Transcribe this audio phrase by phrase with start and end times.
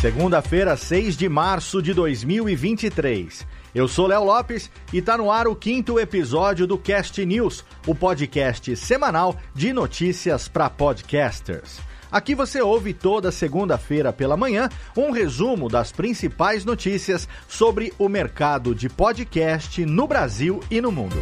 [0.00, 3.44] Segunda-feira, 6 de março de 2023.
[3.74, 7.96] Eu sou Léo Lopes e tá no ar o quinto episódio do Cast News, o
[7.96, 11.80] podcast semanal de notícias para podcasters.
[12.12, 18.76] Aqui você ouve toda segunda-feira pela manhã um resumo das principais notícias sobre o mercado
[18.76, 21.18] de podcast no Brasil e no mundo.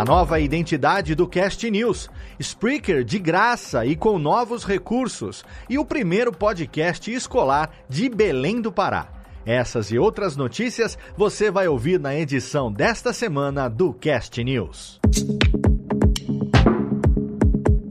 [0.00, 5.84] A nova identidade do Cast News, Spreaker de graça e com novos recursos, e o
[5.84, 9.08] primeiro podcast escolar de Belém do Pará.
[9.44, 14.98] Essas e outras notícias você vai ouvir na edição desta semana do Cast News.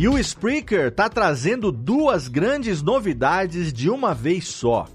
[0.00, 4.86] E o Spreaker está trazendo duas grandes novidades de uma vez só.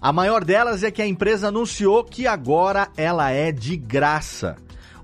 [0.00, 4.56] A maior delas é que a empresa anunciou que agora ela é de graça.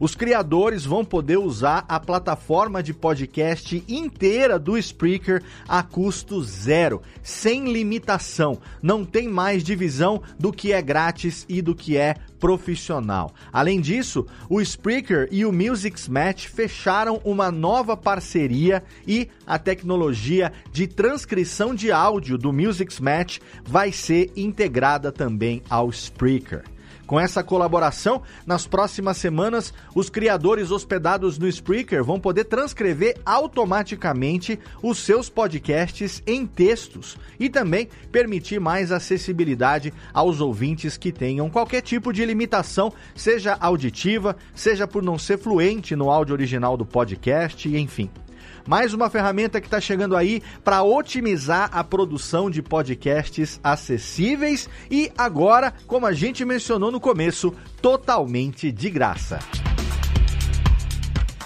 [0.02, 7.00] Os criadores vão poder usar a plataforma de podcast inteira do Spreaker a custo zero,
[7.22, 8.58] sem limitação.
[8.82, 13.32] Não tem mais divisão do que é grátis e do que é profissional.
[13.52, 20.52] Além disso, o Spreaker e o Music's Match fecharam uma nova parceria e a tecnologia
[20.72, 26.71] de transcrição de áudio do Music's Match vai ser integrada também ao Spreaker.
[27.12, 34.58] Com essa colaboração, nas próximas semanas, os criadores hospedados no Spreaker vão poder transcrever automaticamente
[34.82, 41.82] os seus podcasts em textos e também permitir mais acessibilidade aos ouvintes que tenham qualquer
[41.82, 47.68] tipo de limitação, seja auditiva, seja por não ser fluente no áudio original do podcast,
[47.76, 48.08] enfim.
[48.66, 55.10] Mais uma ferramenta que está chegando aí para otimizar a produção de podcasts acessíveis e
[55.16, 59.38] agora, como a gente mencionou no começo, totalmente de graça.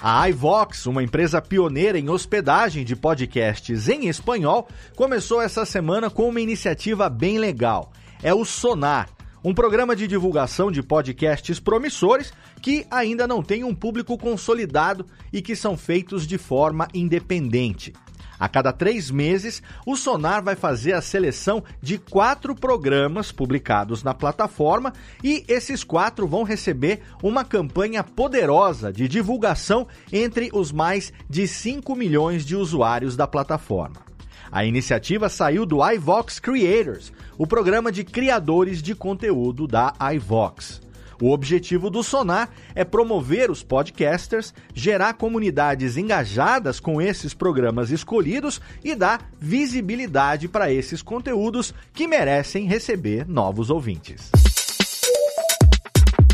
[0.02, 6.28] A iVox, uma empresa pioneira em hospedagem de podcasts em espanhol, começou essa semana com
[6.28, 7.90] uma iniciativa bem legal.
[8.22, 9.08] É o Sonar,
[9.42, 12.32] um programa de divulgação de podcasts promissores
[12.66, 17.92] que ainda não têm um público consolidado e que são feitos de forma independente.
[18.40, 24.12] A cada três meses, o Sonar vai fazer a seleção de quatro programas publicados na
[24.12, 24.92] plataforma
[25.22, 31.94] e esses quatro vão receber uma campanha poderosa de divulgação entre os mais de 5
[31.94, 34.04] milhões de usuários da plataforma.
[34.50, 40.84] A iniciativa saiu do iVox Creators, o programa de criadores de conteúdo da iVox.
[41.20, 48.60] O objetivo do Sonar é promover os podcasters, gerar comunidades engajadas com esses programas escolhidos
[48.84, 54.30] e dar visibilidade para esses conteúdos que merecem receber novos ouvintes.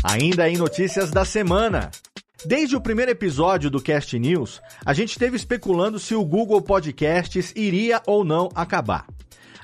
[0.03, 1.89] Ainda em notícias da semana.
[2.45, 7.53] Desde o primeiro episódio do Cast News, a gente esteve especulando se o Google Podcasts
[7.55, 9.07] iria ou não acabar.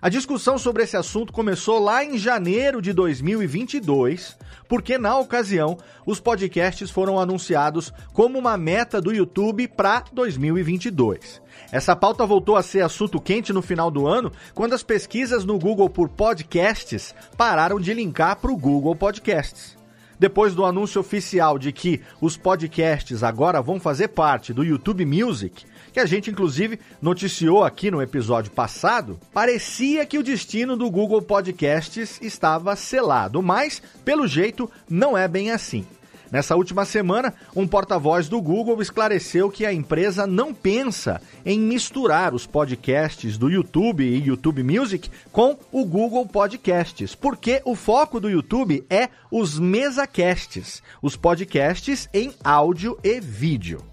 [0.01, 6.22] A discussão sobre esse assunto começou lá em janeiro de 2022, porque na ocasião os
[6.22, 11.42] podcasts foram anunciados como uma meta do YouTube para 2022.
[11.69, 15.60] Essa pauta voltou a ser assunto quente no final do ano, quando as pesquisas no
[15.60, 19.78] Google por podcasts pararam de linkar para o Google Podcasts.
[20.18, 25.66] Depois do anúncio oficial de que os podcasts agora vão fazer parte do YouTube Music,
[25.91, 31.21] que a gente inclusive noticiou aqui no episódio passado, parecia que o destino do Google
[31.21, 35.86] Podcasts estava selado, mas, pelo jeito, não é bem assim.
[36.31, 42.35] Nessa última semana, um porta-voz do Google esclareceu que a empresa não pensa em misturar
[42.35, 48.30] os podcasts do YouTube e YouTube Music com o Google Podcasts, porque o foco do
[48.30, 53.83] YouTube é os mesacasts, os podcasts em áudio e vídeo.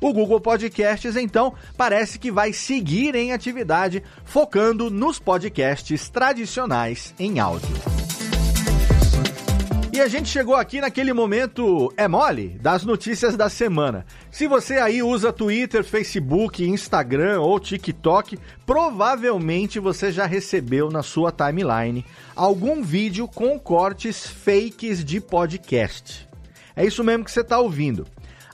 [0.00, 7.38] O Google Podcasts, então, parece que vai seguir em atividade, focando nos podcasts tradicionais em
[7.40, 7.74] áudio.
[9.94, 14.04] E a gente chegou aqui naquele momento é mole das notícias da semana.
[14.28, 18.36] Se você aí usa Twitter, Facebook, Instagram ou TikTok,
[18.66, 22.04] provavelmente você já recebeu na sua timeline
[22.34, 26.28] algum vídeo com cortes fakes de podcast.
[26.74, 28.04] É isso mesmo que você está ouvindo.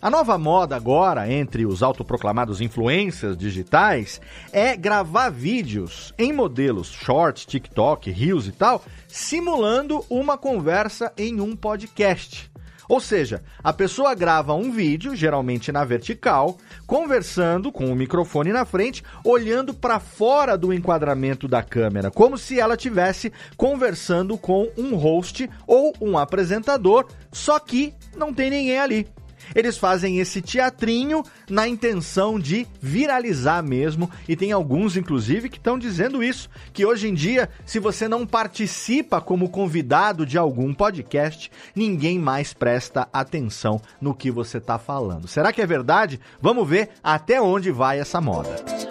[0.02, 4.18] A nova moda agora entre os autoproclamados influencers digitais
[4.50, 11.54] é gravar vídeos em modelos short, TikTok, Reels e tal, simulando uma conversa em um
[11.54, 12.50] podcast.
[12.88, 16.56] Ou seja, a pessoa grava um vídeo, geralmente na vertical,
[16.86, 22.58] conversando com o microfone na frente, olhando para fora do enquadramento da câmera, como se
[22.58, 29.06] ela tivesse conversando com um host ou um apresentador, só que não tem ninguém ali.
[29.54, 35.78] Eles fazem esse teatrinho na intenção de viralizar mesmo, e tem alguns, inclusive, que estão
[35.78, 41.50] dizendo isso: que hoje em dia, se você não participa como convidado de algum podcast,
[41.74, 45.28] ninguém mais presta atenção no que você está falando.
[45.28, 46.20] Será que é verdade?
[46.40, 48.89] Vamos ver até onde vai essa moda.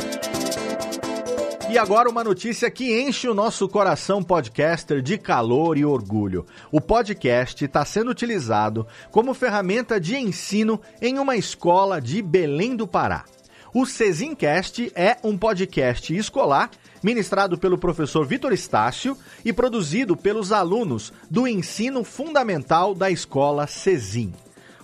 [1.71, 6.43] E agora uma notícia que enche o nosso coração podcaster de calor e orgulho.
[6.71, 12.87] O podcast está sendo utilizado como ferramenta de ensino em uma escola de Belém do
[12.87, 13.23] Pará.
[13.71, 16.71] O Cezincast é um podcast escolar
[17.03, 19.15] ministrado pelo professor Vitor Estácio
[19.45, 24.33] e produzido pelos alunos do ensino fundamental da escola Cezin.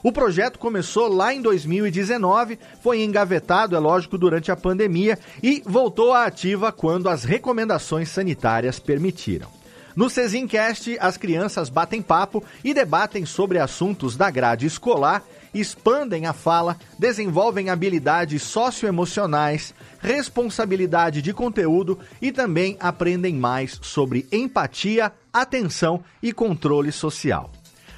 [0.06, 6.14] O projeto começou lá em 2019, foi engavetado, é lógico, durante a pandemia e voltou
[6.14, 9.50] à ativa quando as recomendações sanitárias permitiram.
[9.96, 15.24] No Cezincast, as crianças batem papo e debatem sobre assuntos da grade escolar,
[15.56, 25.12] expandem a fala, desenvolvem habilidades socioemocionais, responsabilidade de conteúdo e também aprendem mais sobre empatia,
[25.34, 27.50] atenção e controle social.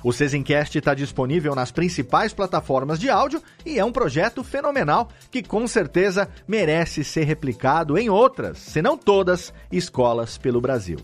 [0.07, 5.43] O Cezincast está disponível nas principais plataformas de áudio e é um projeto fenomenal que
[5.43, 10.97] com certeza merece ser replicado em outras, se não todas, escolas pelo Brasil.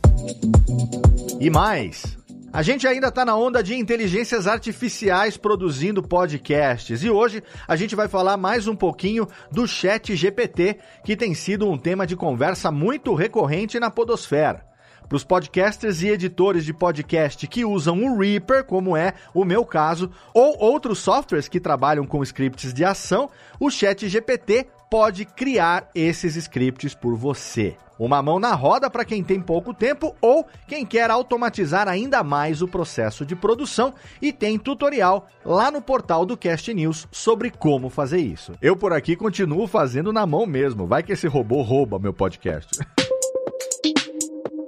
[1.38, 2.18] E mais,
[2.54, 7.98] a gente ainda está na onda de inteligências artificiais produzindo podcasts e hoje a gente
[7.98, 12.72] vai falar mais um pouquinho do Chat GPT, que tem sido um tema de conversa
[12.72, 14.73] muito recorrente na Podosfera.
[15.08, 19.66] Para os podcasters e editores de podcast que usam o Reaper, como é o meu
[19.66, 23.30] caso, ou outros softwares que trabalham com scripts de ação,
[23.60, 27.76] o Chat GPT pode criar esses scripts por você.
[27.98, 32.62] Uma mão na roda para quem tem pouco tempo ou quem quer automatizar ainda mais
[32.62, 37.90] o processo de produção e tem tutorial lá no portal do Cast News sobre como
[37.90, 38.54] fazer isso.
[38.62, 42.80] Eu por aqui continuo fazendo na mão mesmo, vai que esse robô rouba meu podcast.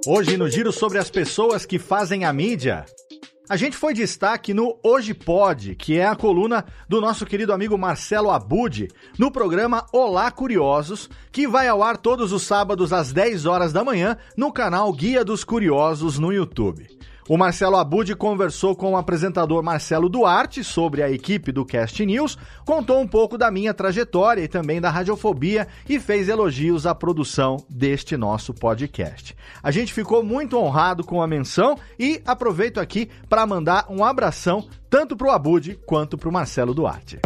[0.08, 2.86] Hoje no giro sobre as pessoas que fazem a mídia.
[3.48, 7.76] A gente foi destaque no Hoje Pode, que é a coluna do nosso querido amigo
[7.76, 8.86] Marcelo Abud,
[9.18, 13.82] no programa Olá Curiosos, que vai ao ar todos os sábados às 10 horas da
[13.82, 16.86] manhã no canal Guia dos Curiosos no YouTube.
[17.28, 22.38] O Marcelo Abud conversou com o apresentador Marcelo Duarte sobre a equipe do Cast News,
[22.64, 27.56] contou um pouco da minha trajetória e também da radiofobia e fez elogios à produção
[27.68, 29.36] deste nosso podcast.
[29.60, 34.64] A gente ficou muito honrado com a menção e aproveito aqui para mandar um abração
[34.88, 37.18] tanto para o Abud quanto para o Marcelo Duarte.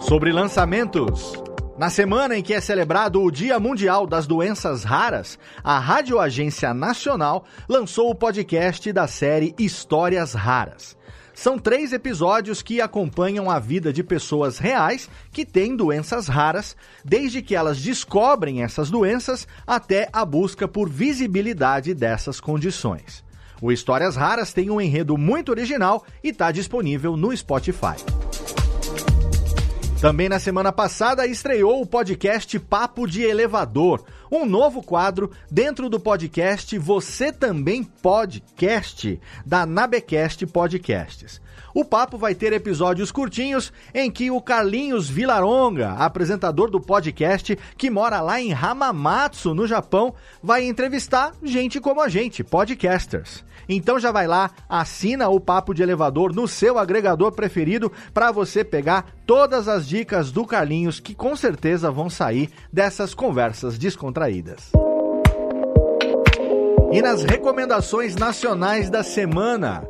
[0.00, 1.49] Sobre lançamentos.
[1.80, 6.74] Na semana em que é celebrado o Dia Mundial das Doenças Raras, a Rádio Agência
[6.74, 10.94] Nacional lançou o podcast da série Histórias Raras.
[11.32, 17.40] São três episódios que acompanham a vida de pessoas reais que têm doenças raras, desde
[17.40, 23.24] que elas descobrem essas doenças até a busca por visibilidade dessas condições.
[23.58, 27.96] O Histórias Raras tem um enredo muito original e está disponível no Spotify.
[30.00, 35.98] Também na semana passada estreou o podcast Papo de Elevador, um novo quadro dentro do
[35.98, 41.40] podcast Você Também Podcast, da Nabecast Podcasts.
[41.72, 47.90] O papo vai ter episódios curtinhos em que o Carlinhos Vilaronga, apresentador do podcast que
[47.90, 53.44] mora lá em Hamamatsu, no Japão, vai entrevistar gente como a gente, podcasters.
[53.68, 58.64] Então já vai lá, assina o Papo de Elevador no seu agregador preferido para você
[58.64, 64.19] pegar todas as dicas do Carlinhos que com certeza vão sair dessas conversas descontraídas.
[66.92, 69.86] E nas recomendações nacionais da semana,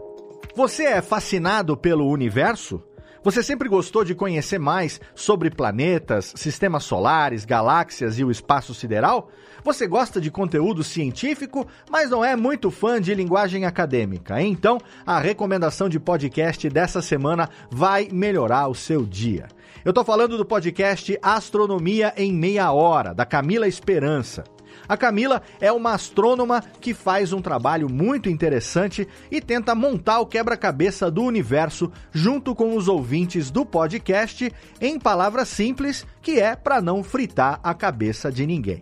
[0.55, 2.83] você é fascinado pelo universo?
[3.23, 9.31] Você sempre gostou de conhecer mais sobre planetas, sistemas solares, galáxias e o espaço sideral?
[9.63, 14.41] Você gosta de conteúdo científico, mas não é muito fã de linguagem acadêmica?
[14.41, 19.49] Então, a recomendação de podcast dessa semana vai melhorar o seu dia.
[19.83, 24.45] Eu tô falando do podcast Astronomia em Meia Hora, da Camila Esperança.
[24.87, 30.27] A Camila é uma astrônoma que faz um trabalho muito interessante e tenta montar o
[30.27, 36.83] quebra-cabeça do universo junto com os ouvintes do podcast em palavras simples, que é para
[36.83, 38.81] não fritar a cabeça de ninguém.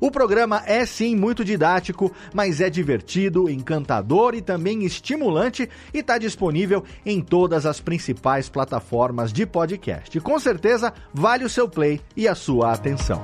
[0.00, 6.16] O programa é sim muito didático, mas é divertido, encantador e também estimulante e está
[6.16, 10.18] disponível em todas as principais plataformas de podcast.
[10.20, 13.22] Com certeza vale o seu play e a sua atenção.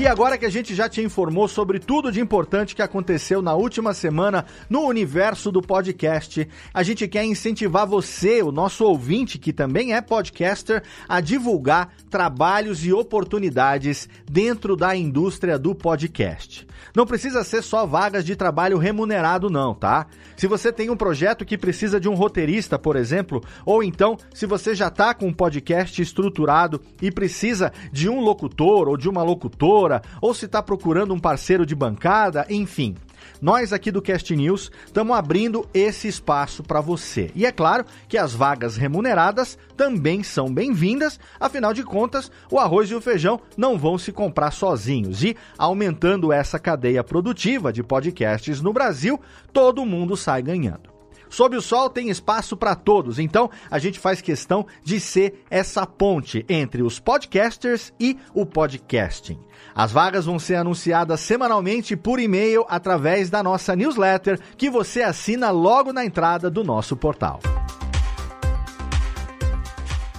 [0.00, 3.54] E agora que a gente já te informou sobre tudo de importante que aconteceu na
[3.54, 9.52] última semana no universo do podcast, a gente quer incentivar você, o nosso ouvinte, que
[9.52, 16.66] também é podcaster, a divulgar trabalhos e oportunidades dentro da indústria do podcast.
[16.94, 20.06] Não precisa ser só vagas de trabalho remunerado, não, tá?
[20.36, 24.46] Se você tem um projeto que precisa de um roteirista, por exemplo, ou então se
[24.46, 29.22] você já está com um podcast estruturado e precisa de um locutor ou de uma
[29.22, 29.89] locutora,
[30.20, 32.94] ou se está procurando um parceiro de bancada, enfim.
[33.40, 37.30] Nós aqui do Cast News estamos abrindo esse espaço para você.
[37.34, 42.90] E é claro que as vagas remuneradas também são bem-vindas, afinal de contas, o arroz
[42.90, 45.22] e o feijão não vão se comprar sozinhos.
[45.22, 49.20] E aumentando essa cadeia produtiva de podcasts no Brasil,
[49.52, 50.89] todo mundo sai ganhando.
[51.30, 55.86] Sob o Sol tem espaço para todos, então a gente faz questão de ser essa
[55.86, 59.38] ponte entre os podcasters e o podcasting.
[59.74, 65.50] As vagas vão ser anunciadas semanalmente por e-mail através da nossa newsletter que você assina
[65.50, 67.40] logo na entrada do nosso portal.